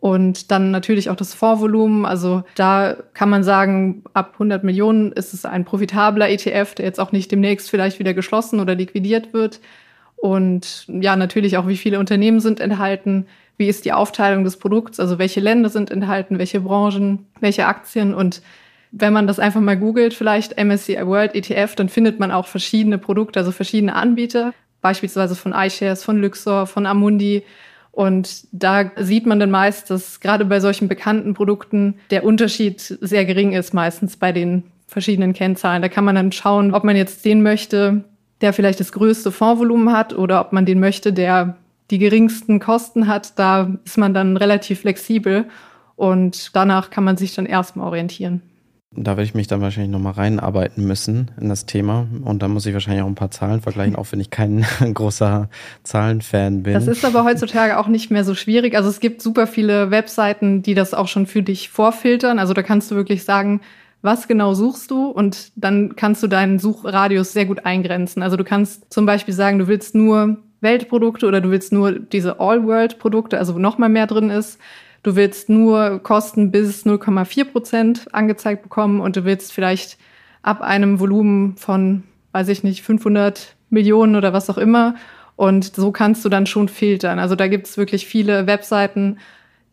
[0.03, 2.05] Und dann natürlich auch das Vorvolumen.
[2.05, 6.99] Also da kann man sagen, ab 100 Millionen ist es ein profitabler ETF, der jetzt
[6.99, 9.61] auch nicht demnächst vielleicht wieder geschlossen oder liquidiert wird.
[10.17, 14.99] Und ja, natürlich auch, wie viele Unternehmen sind enthalten, wie ist die Aufteilung des Produkts,
[14.99, 18.13] also welche Länder sind enthalten, welche Branchen, welche Aktien.
[18.13, 18.41] Und
[18.91, 22.97] wenn man das einfach mal googelt, vielleicht MSCI World ETF, dann findet man auch verschiedene
[22.97, 27.43] Produkte, also verschiedene Anbieter, beispielsweise von iShares, von Luxor, von Amundi
[27.93, 33.23] und da sieht man dann meist, dass gerade bei solchen bekannten Produkten der Unterschied sehr
[33.23, 35.83] gering ist, meistens bei den verschiedenen Kennzahlen.
[35.83, 38.03] Da kann man dann schauen, ob man jetzt den möchte,
[38.41, 41.55] der vielleicht das größte Fondsvolumen hat oder ob man den möchte, der
[41.91, 43.37] die geringsten Kosten hat.
[43.37, 45.45] Da ist man dann relativ flexibel
[45.95, 48.41] und danach kann man sich dann erstmal orientieren.
[48.95, 52.07] Da werde ich mich dann wahrscheinlich nochmal reinarbeiten müssen in das Thema.
[52.23, 55.49] Und da muss ich wahrscheinlich auch ein paar Zahlen vergleichen, auch wenn ich kein großer
[55.83, 56.73] Zahlenfan bin.
[56.73, 58.75] Das ist aber heutzutage auch nicht mehr so schwierig.
[58.75, 62.39] Also es gibt super viele Webseiten, die das auch schon für dich vorfiltern.
[62.39, 63.61] Also da kannst du wirklich sagen,
[64.03, 68.21] was genau suchst du und dann kannst du deinen Suchradius sehr gut eingrenzen.
[68.21, 72.39] Also du kannst zum Beispiel sagen, du willst nur Weltprodukte oder du willst nur diese
[72.39, 74.59] All-World-Produkte, also wo noch mal mehr drin ist
[75.03, 79.97] du willst nur Kosten bis 0,4 Prozent angezeigt bekommen und du willst vielleicht
[80.41, 84.95] ab einem Volumen von, weiß ich nicht, 500 Millionen oder was auch immer.
[85.35, 87.19] Und so kannst du dann schon filtern.
[87.19, 89.17] Also da gibt es wirklich viele Webseiten,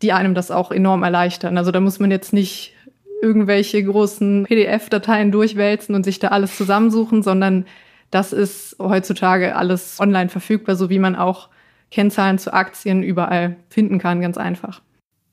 [0.01, 1.57] die einem das auch enorm erleichtern.
[1.57, 2.73] Also da muss man jetzt nicht
[3.21, 7.65] irgendwelche großen PDF-Dateien durchwälzen und sich da alles zusammensuchen, sondern
[8.09, 11.49] das ist heutzutage alles online verfügbar, so wie man auch
[11.91, 14.81] Kennzahlen zu Aktien überall finden kann, ganz einfach.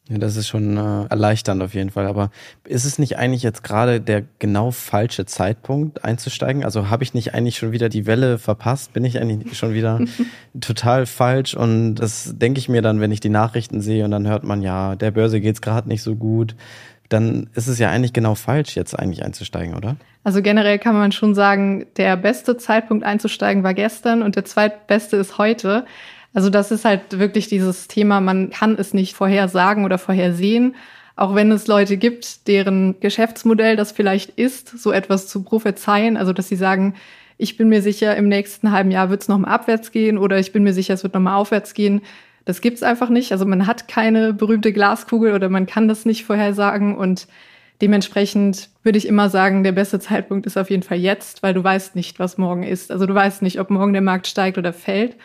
[0.09, 2.07] Ja, das ist schon äh, erleichternd auf jeden Fall.
[2.07, 2.31] Aber
[2.65, 6.65] ist es nicht eigentlich jetzt gerade der genau falsche Zeitpunkt einzusteigen?
[6.65, 8.95] Also habe ich nicht eigentlich schon wieder die Welle verpasst?
[8.95, 10.01] Bin ich eigentlich schon wieder
[10.59, 11.55] total falsch?
[11.55, 14.63] Und das denke ich mir dann, wenn ich die Nachrichten sehe und dann hört man,
[14.63, 16.57] ja, der Börse geht's gerade nicht so gut.
[17.11, 19.97] Dann ist es ja eigentlich genau falsch, jetzt eigentlich einzusteigen, oder?
[20.25, 25.17] Also generell kann man schon sagen, der beste Zeitpunkt einzusteigen war gestern und der zweitbeste
[25.17, 25.85] ist heute.
[26.35, 30.77] Also das ist halt wirklich dieses Thema, man kann es nicht vorhersagen oder vorhersehen,
[31.17, 36.33] auch wenn es Leute gibt, deren Geschäftsmodell das vielleicht ist, so etwas zu prophezeien, also
[36.33, 36.95] dass sie sagen,
[37.39, 40.53] ich bin mir sicher, im nächsten halben Jahr wird es nochmal abwärts gehen oder ich
[40.53, 42.03] bin mir sicher, es wird nochmal aufwärts gehen.
[42.45, 43.33] Das gibt's einfach nicht.
[43.33, 47.29] Also man hat keine berühmte Glaskugel oder man kann das nicht vorhersagen und
[47.81, 51.63] dementsprechend würde ich immer sagen, der beste Zeitpunkt ist auf jeden Fall jetzt, weil du
[51.63, 52.91] weißt nicht, was morgen ist.
[52.91, 55.17] Also du weißt nicht, ob morgen der Markt steigt oder fällt.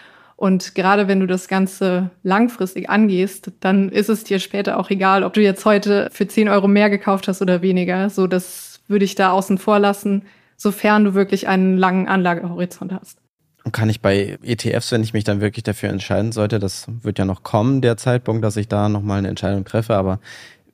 [0.43, 5.23] Und gerade wenn du das Ganze langfristig angehst, dann ist es dir später auch egal,
[5.23, 8.09] ob du jetzt heute für 10 Euro mehr gekauft hast oder weniger.
[8.09, 10.23] So, das würde ich da außen vor lassen,
[10.57, 13.19] sofern du wirklich einen langen Anlagehorizont hast.
[13.63, 17.19] Und kann ich bei ETFs, wenn ich mich dann wirklich dafür entscheiden sollte, das wird
[17.19, 20.19] ja noch kommen, der Zeitpunkt, dass ich da nochmal eine Entscheidung treffe, aber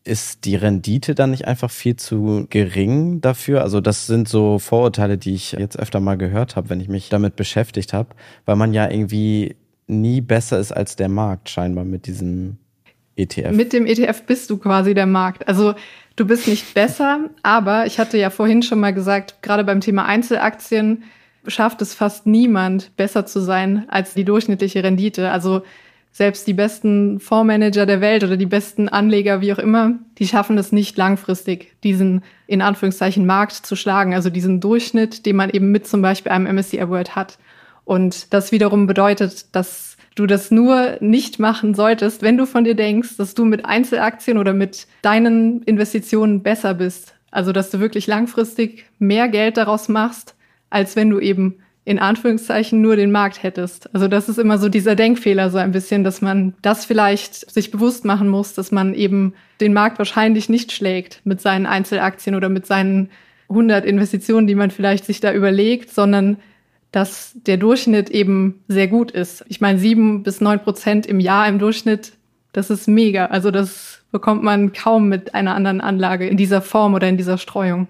[0.04, 3.62] ist die Rendite dann nicht einfach viel zu gering dafür?
[3.62, 7.10] Also das sind so Vorurteile, die ich jetzt öfter mal gehört habe, wenn ich mich
[7.10, 8.10] damit beschäftigt habe,
[8.46, 9.56] weil man ja irgendwie
[9.88, 12.58] nie besser ist als der Markt scheinbar mit diesem
[13.16, 13.52] ETF.
[13.52, 15.48] Mit dem ETF bist du quasi der Markt.
[15.48, 15.74] Also
[16.16, 20.06] du bist nicht besser, aber ich hatte ja vorhin schon mal gesagt, gerade beim Thema
[20.06, 21.04] Einzelaktien
[21.48, 25.32] schafft es fast niemand besser zu sein als die durchschnittliche Rendite.
[25.32, 25.64] Also
[26.12, 30.58] selbst die besten Fondsmanager der Welt oder die besten Anleger, wie auch immer, die schaffen
[30.58, 35.72] es nicht langfristig, diesen in Anführungszeichen Markt zu schlagen, also diesen Durchschnitt, den man eben
[35.72, 37.38] mit zum Beispiel einem MSCI World hat.
[37.86, 42.76] Und das wiederum bedeutet, dass du das nur nicht machen solltest, wenn du von dir
[42.76, 47.14] denkst, dass du mit Einzelaktien oder mit deinen Investitionen besser bist.
[47.32, 50.36] Also, dass du wirklich langfristig mehr Geld daraus machst,
[50.70, 53.94] als wenn du eben in Anführungszeichen nur den Markt hättest.
[53.96, 57.72] Also das ist immer so dieser Denkfehler so ein bisschen, dass man das vielleicht sich
[57.72, 62.50] bewusst machen muss, dass man eben den Markt wahrscheinlich nicht schlägt mit seinen Einzelaktien oder
[62.50, 63.10] mit seinen
[63.50, 66.38] 100 Investitionen, die man vielleicht sich da überlegt, sondern
[66.92, 69.46] dass der Durchschnitt eben sehr gut ist.
[69.48, 72.14] Ich meine, sieben bis neun Prozent im Jahr im Durchschnitt,
[72.52, 73.28] das ist mega.
[73.28, 77.38] Also das bekommt man kaum mit einer anderen Anlage in dieser Form oder in dieser
[77.38, 77.88] Streuung.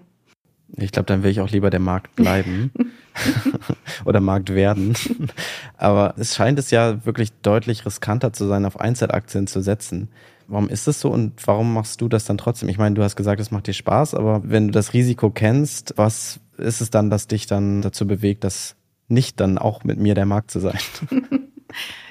[0.78, 2.72] Ich glaube, dann will ich auch lieber der Markt bleiben
[4.06, 4.96] oder Markt werden.
[5.78, 10.10] Aber es scheint es ja wirklich deutlich riskanter zu sein, auf Einzelaktien zu setzen.
[10.48, 12.70] Warum ist das so und warum machst du das dann trotzdem?
[12.70, 15.94] Ich meine, du hast gesagt, es macht dir Spaß, aber wenn du das Risiko kennst,
[15.96, 18.76] was ist es dann, das dich dann dazu bewegt, das
[19.08, 20.80] nicht dann auch mit mir der Markt zu sein?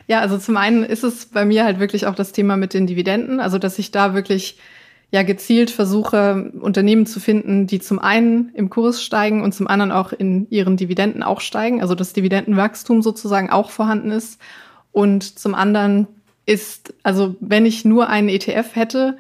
[0.07, 2.87] ja, also zum einen ist es bei mir halt wirklich auch das Thema mit den
[2.87, 4.59] Dividenden, also dass ich da wirklich
[5.11, 9.90] ja gezielt versuche, Unternehmen zu finden, die zum einen im Kurs steigen und zum anderen
[9.90, 14.40] auch in ihren Dividenden auch steigen, also das Dividendenwachstum sozusagen auch vorhanden ist.
[14.92, 16.07] Und zum anderen
[16.44, 19.16] ist, also wenn ich nur einen ETF hätte,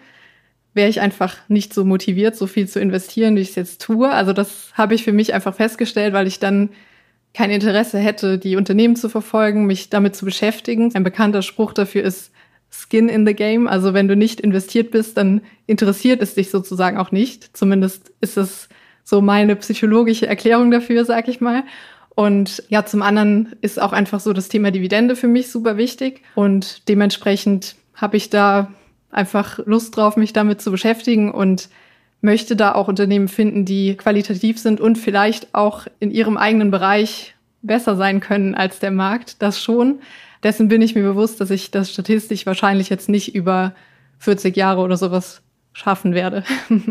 [0.74, 4.10] wäre ich einfach nicht so motiviert, so viel zu investieren, wie ich es jetzt tue.
[4.10, 6.70] Also das habe ich für mich einfach festgestellt, weil ich dann
[7.34, 10.94] kein Interesse hätte, die Unternehmen zu verfolgen, mich damit zu beschäftigen.
[10.94, 12.30] Ein bekannter Spruch dafür ist
[12.70, 13.66] Skin in the Game.
[13.66, 17.56] Also wenn du nicht investiert bist, dann interessiert es dich sozusagen auch nicht.
[17.56, 18.68] Zumindest ist es
[19.04, 21.64] so meine psychologische Erklärung dafür, sag ich mal.
[22.14, 26.22] Und ja, zum anderen ist auch einfach so das Thema Dividende für mich super wichtig.
[26.34, 28.72] Und dementsprechend habe ich da
[29.10, 31.68] einfach Lust drauf, mich damit zu beschäftigen und
[32.20, 37.34] möchte da auch Unternehmen finden, die qualitativ sind und vielleicht auch in ihrem eigenen Bereich
[37.62, 39.40] besser sein können als der Markt.
[39.40, 40.00] Das schon.
[40.42, 43.74] Dessen bin ich mir bewusst, dass ich das statistisch wahrscheinlich jetzt nicht über
[44.18, 46.44] 40 Jahre oder sowas schaffen werde.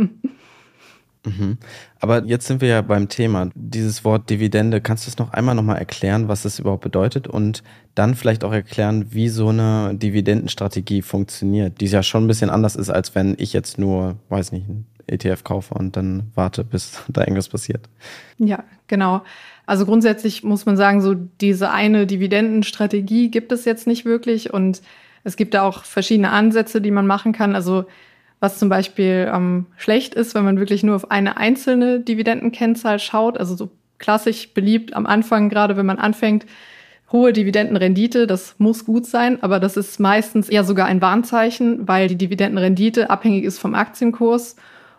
[1.28, 1.58] Mhm.
[2.00, 3.50] Aber jetzt sind wir ja beim Thema.
[3.56, 7.64] Dieses Wort Dividende, kannst du es noch einmal nochmal erklären, was das überhaupt bedeutet und
[7.96, 12.76] dann vielleicht auch erklären, wie so eine Dividendenstrategie funktioniert, die ja schon ein bisschen anders
[12.76, 17.00] ist, als wenn ich jetzt nur, weiß nicht, einen ETF kaufe und dann warte, bis
[17.08, 17.90] da irgendwas passiert.
[18.38, 19.24] Ja, genau.
[19.68, 24.82] Also grundsätzlich muss man sagen, so diese eine Dividendenstrategie gibt es jetzt nicht wirklich und
[25.26, 27.54] es gibt da auch verschiedene Ansätze, die man machen kann.
[27.54, 27.86] Also
[28.40, 33.38] was zum Beispiel ähm, schlecht ist, wenn man wirklich nur auf eine einzelne Dividendenkennzahl schaut.
[33.38, 36.46] Also so klassisch beliebt am Anfang, gerade wenn man anfängt,
[37.12, 42.08] hohe Dividendenrendite, das muss gut sein, aber das ist meistens eher sogar ein Warnzeichen, weil
[42.08, 44.56] die Dividendenrendite abhängig ist vom Aktienkurs.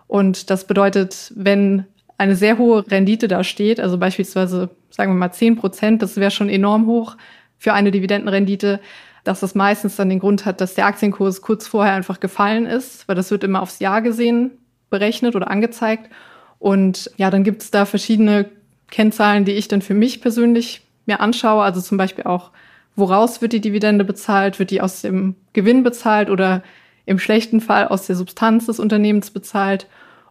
[0.06, 1.86] Und das bedeutet, wenn
[2.18, 6.32] eine sehr hohe Rendite da steht, also beispielsweise, sagen wir mal, 10 Prozent, das wäre
[6.32, 7.16] schon enorm hoch
[7.56, 8.80] für eine Dividendenrendite,
[9.24, 13.06] dass das meistens dann den Grund hat, dass der Aktienkurs kurz vorher einfach gefallen ist,
[13.08, 14.50] weil das wird immer aufs Jahr gesehen
[14.90, 16.10] berechnet oder angezeigt.
[16.58, 18.46] Und ja, dann gibt es da verschiedene
[18.90, 21.62] Kennzahlen, die ich dann für mich persönlich mir anschaue.
[21.62, 22.50] Also zum Beispiel auch,
[22.96, 24.58] woraus wird die Dividende bezahlt?
[24.58, 26.62] Wird die aus dem Gewinn bezahlt oder
[27.06, 29.86] im schlechten Fall aus der Substanz des Unternehmens bezahlt?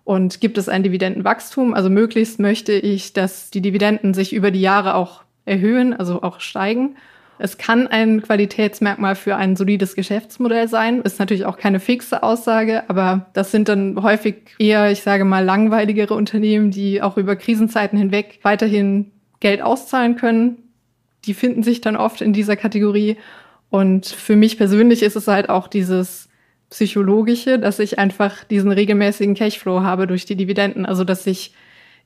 [0.07, 1.73] Und gibt es ein Dividendenwachstum?
[1.73, 6.39] Also möglichst möchte ich, dass die Dividenden sich über die Jahre auch erhöhen, also auch
[6.39, 6.95] steigen.
[7.39, 11.01] Es kann ein Qualitätsmerkmal für ein solides Geschäftsmodell sein.
[11.01, 15.43] Ist natürlich auch keine fixe Aussage, aber das sind dann häufig eher, ich sage mal,
[15.43, 20.69] langweiligere Unternehmen, die auch über Krisenzeiten hinweg weiterhin Geld auszahlen können.
[21.25, 23.17] Die finden sich dann oft in dieser Kategorie.
[23.69, 26.26] Und für mich persönlich ist es halt auch dieses
[26.69, 30.85] psychologische, dass ich einfach diesen regelmäßigen Cashflow habe durch die Dividenden.
[30.85, 31.53] Also dass ich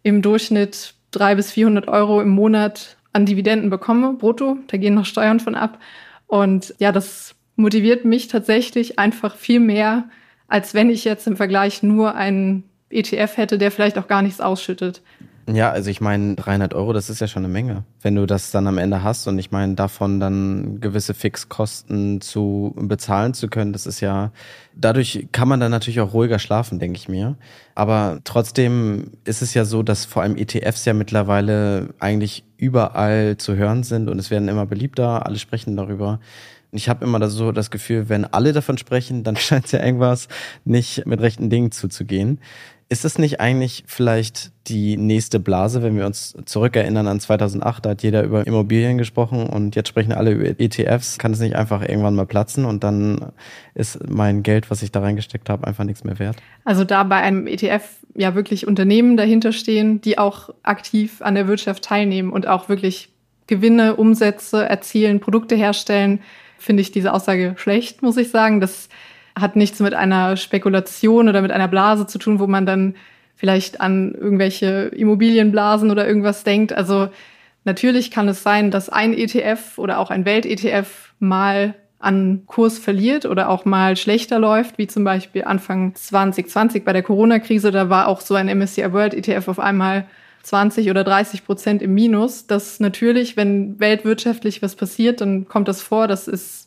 [0.04, 4.58] im Durchschnitt drei bis 400 Euro im Monat an Dividenden bekomme, brutto.
[4.68, 5.80] Da gehen noch Steuern von ab.
[6.28, 10.10] Und ja, das motiviert mich tatsächlich einfach viel mehr,
[10.48, 14.42] als wenn ich jetzt im Vergleich nur einen ETF hätte, der vielleicht auch gar nichts
[14.42, 15.02] ausschüttet.
[15.48, 17.84] Ja, also ich meine, 300 Euro, das ist ja schon eine Menge.
[18.02, 22.74] Wenn du das dann am Ende hast und ich meine, davon dann gewisse Fixkosten zu
[22.78, 24.32] bezahlen zu können, das ist ja,
[24.76, 27.38] dadurch kann man dann natürlich auch ruhiger schlafen, denke ich mir.
[27.76, 33.56] Aber trotzdem ist es ja so, dass vor allem ETFs ja mittlerweile eigentlich überall zu
[33.56, 36.20] hören sind und es werden immer beliebter, alle sprechen darüber.
[36.72, 40.28] Ich habe immer so das Gefühl, wenn alle davon sprechen, dann scheint es ja irgendwas
[40.66, 42.40] nicht mit rechten Dingen zuzugehen.
[42.92, 47.92] Ist es nicht eigentlich vielleicht die nächste Blase, wenn wir uns zurückerinnern an 2008, da
[47.92, 51.18] hat jeder über Immobilien gesprochen und jetzt sprechen alle über ETFs.
[51.18, 53.32] Kann es nicht einfach irgendwann mal platzen und dann
[53.76, 56.36] ist mein Geld, was ich da reingesteckt habe, einfach nichts mehr wert?
[56.66, 61.48] Also da bei einem ETF ja wirklich Unternehmen dahinter stehen, die auch aktiv an der
[61.48, 63.08] Wirtschaft teilnehmen und auch wirklich
[63.48, 66.20] Gewinne, Umsätze erzielen, Produkte herstellen,
[66.58, 68.60] finde ich diese Aussage schlecht, muss ich sagen.
[68.60, 68.90] Das
[69.40, 72.96] hat nichts mit einer Spekulation oder mit einer Blase zu tun, wo man dann
[73.36, 76.74] vielleicht an irgendwelche Immobilienblasen oder irgendwas denkt.
[76.74, 77.10] Also
[77.64, 83.26] natürlich kann es sein, dass ein ETF oder auch ein Welt-ETF mal an Kurs verliert
[83.26, 87.72] oder auch mal schlechter läuft, wie zum Beispiel Anfang 2020 bei der Corona-Krise.
[87.72, 90.06] Da war auch so ein MSCI World ETF auf einmal
[90.44, 92.48] 20 oder 30 Prozent im Minus.
[92.48, 96.08] Das natürlich, wenn weltwirtschaftlich was passiert, dann kommt das vor.
[96.08, 96.61] Das ist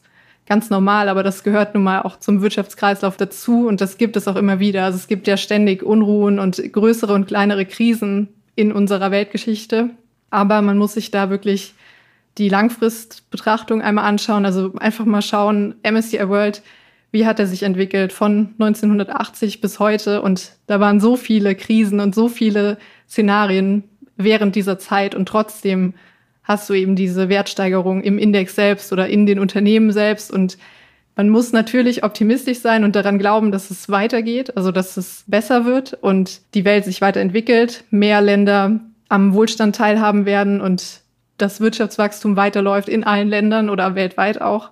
[0.47, 4.29] ganz normal, aber das gehört nun mal auch zum Wirtschaftskreislauf dazu und das gibt es
[4.29, 4.85] auch immer wieder.
[4.85, 9.91] Also es gibt ja ständig Unruhen und größere und kleinere Krisen in unserer Weltgeschichte.
[10.31, 11.75] Aber man muss sich da wirklich
[12.39, 14.45] die Langfristbetrachtung einmal anschauen.
[14.45, 16.63] Also einfach mal schauen, MSCI World
[17.15, 20.21] wie hat er sich entwickelt von 1980 bis heute.
[20.21, 22.77] Und da waren so viele Krisen und so viele
[23.09, 23.85] Szenarien
[24.17, 25.95] während dieser Zeit und trotzdem
[26.45, 30.57] hast du eben diese Wertsteigerung im Index selbst oder in den Unternehmen selbst und
[31.17, 35.65] man muss natürlich optimistisch sein und daran glauben, dass es weitergeht, also dass es besser
[35.65, 41.03] wird und die Welt sich weiterentwickelt, mehr Länder am Wohlstand teilhaben werden und
[41.39, 44.71] das Wirtschaftswachstum weiterläuft in allen Ländern oder weltweit auch.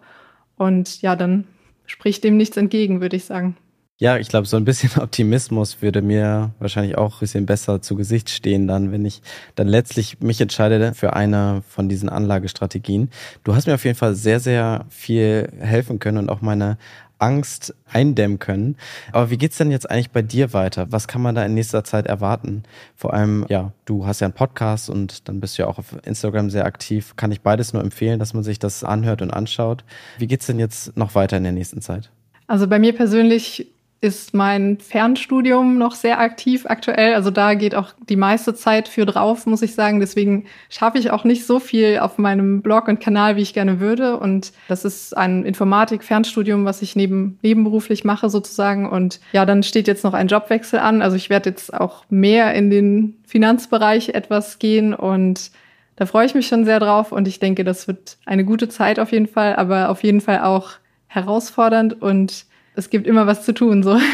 [0.57, 1.45] Und ja, dann
[1.87, 3.57] spricht dem nichts entgegen, würde ich sagen.
[4.03, 7.95] Ja, ich glaube, so ein bisschen Optimismus würde mir wahrscheinlich auch ein bisschen besser zu
[7.95, 9.23] Gesicht stehen, dann, wenn ich
[9.55, 13.11] dann letztlich mich entscheide für eine von diesen Anlagestrategien.
[13.45, 16.79] Du hast mir auf jeden Fall sehr, sehr viel helfen können und auch meine
[17.21, 18.77] Angst eindämmen können.
[19.12, 20.91] Aber wie geht's denn jetzt eigentlich bei dir weiter?
[20.91, 22.65] Was kann man da in nächster Zeit erwarten?
[22.97, 25.95] Vor allem, ja, du hast ja einen Podcast und dann bist du ja auch auf
[26.05, 27.15] Instagram sehr aktiv.
[27.15, 29.85] Kann ich beides nur empfehlen, dass man sich das anhört und anschaut.
[30.19, 32.11] Wie geht's denn jetzt noch weiter in der nächsten Zeit?
[32.49, 33.72] Also bei mir persönlich
[34.03, 37.15] ist mein Fernstudium noch sehr aktiv aktuell.
[37.15, 40.01] Also da geht auch die meiste Zeit für drauf, muss ich sagen.
[40.01, 43.79] Deswegen schaffe ich auch nicht so viel auf meinem Blog und Kanal, wie ich gerne
[43.79, 44.19] würde.
[44.19, 48.91] Und das ist ein Informatik-Fernstudium, was ich neben, nebenberuflich mache sozusagen.
[48.91, 51.01] Und ja, dann steht jetzt noch ein Jobwechsel an.
[51.01, 55.53] Also ich werde jetzt auch mehr in den Finanzbereich etwas gehen und
[55.95, 58.99] da freue ich mich schon sehr drauf und ich denke, das wird eine gute Zeit
[58.99, 60.73] auf jeden Fall, aber auf jeden Fall auch
[61.07, 63.99] herausfordernd und es gibt immer was zu tun, so.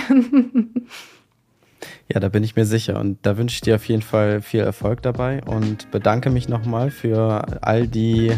[2.12, 2.98] Ja, da bin ich mir sicher.
[2.98, 6.90] Und da wünsche ich dir auf jeden Fall viel Erfolg dabei und bedanke mich nochmal
[6.90, 8.32] für all die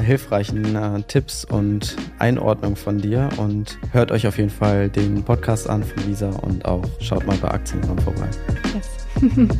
[0.00, 3.28] hilfreichen äh, Tipps und Einordnung von dir.
[3.36, 7.36] Und hört euch auf jeden Fall den Podcast an von Lisa und auch schaut mal
[7.38, 8.28] bei Aktienkram vorbei.
[8.72, 9.08] Yes.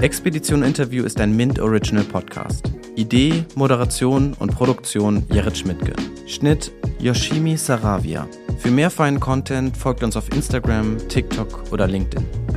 [0.00, 2.79] Expedition Interview ist ein Mint Original Podcast.
[2.96, 5.92] Idee, Moderation und Produktion Jerit Schmidtke.
[6.26, 8.26] Schnitt Yoshimi Saravia.
[8.58, 12.49] Für mehr feinen Content folgt uns auf Instagram, TikTok oder LinkedIn.